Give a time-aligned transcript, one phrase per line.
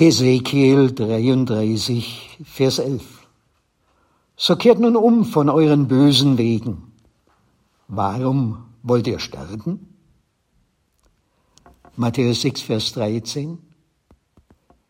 [0.00, 3.02] Hesekiel 33, Vers 11.
[4.34, 6.92] So kehrt nun um von euren bösen Wegen.
[7.86, 9.94] Warum wollt ihr sterben?
[11.96, 13.58] Matthäus 6, Vers 13.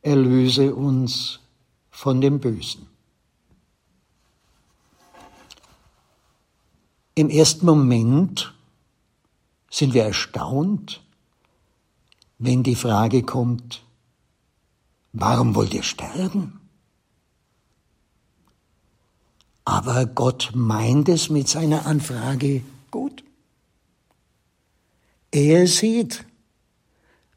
[0.00, 1.40] Erlöse uns
[1.90, 2.86] von dem Bösen.
[7.16, 8.54] Im ersten Moment
[9.70, 11.02] sind wir erstaunt,
[12.38, 13.82] wenn die Frage kommt,
[15.12, 16.60] Warum wollt ihr sterben?
[19.64, 23.22] Aber Gott meint es mit seiner Anfrage gut.
[25.30, 26.24] Er sieht,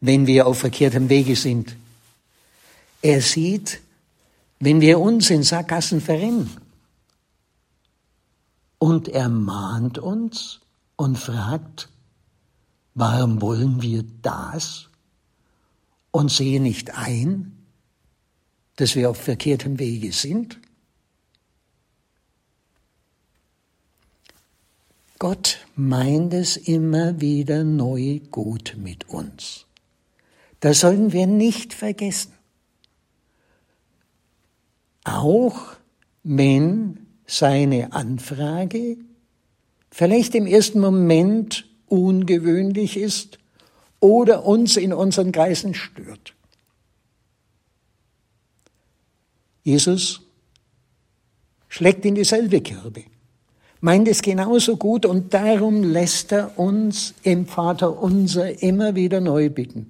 [0.02, 1.76] wenn wir auf verkehrtem Wege sind.
[3.02, 3.82] Er sieht,
[4.60, 6.50] wenn wir uns in Sackgassen verrennen.
[8.80, 10.60] Und er mahnt uns
[10.96, 11.90] und fragt,
[12.96, 14.90] warum wollen wir das?
[16.12, 17.63] Und sehen nicht ein,
[18.76, 20.60] dass wir auf verkehrtem Wege sind?
[25.20, 29.66] Gott meint es immer wieder neu gut mit uns.
[30.60, 32.34] Das sollen wir nicht vergessen.
[35.06, 35.76] Auch
[36.24, 38.98] wenn seine Anfrage
[39.92, 43.40] vielleicht im ersten Moment ungewöhnlich ist
[44.00, 46.34] oder uns in unseren Kreisen stört.
[49.64, 50.22] Jesus
[51.70, 53.04] schlägt in dieselbe Kerbe,
[53.82, 59.50] meint es genauso gut und darum lässt er uns im Vater unser immer wieder neu
[59.50, 59.90] bitten.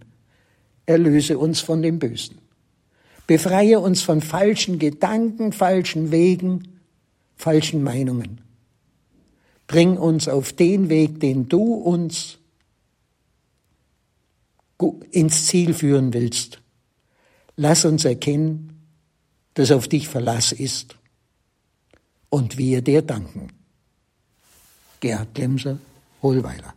[0.86, 2.38] Erlöse uns von dem Bösen.
[3.26, 6.80] Befreie uns von falschen Gedanken, falschen Wegen,
[7.36, 8.42] falschen Meinungen.
[9.68, 12.38] Bring uns auf den Weg, den du uns
[15.12, 16.62] ins Ziel führen willst.
[17.56, 18.83] Lass uns erkennen,
[19.54, 20.96] das auf dich Verlass ist
[22.30, 23.50] und wir dir danken.
[25.00, 25.78] Gerhard Klemser,
[26.22, 26.74] Hohlweiler.